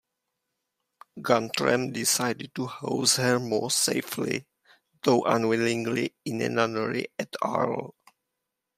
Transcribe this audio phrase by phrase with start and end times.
[1.21, 4.47] Guntram decided to house her more safely,
[5.03, 7.93] though unwillingly, in a nunnery at Arles.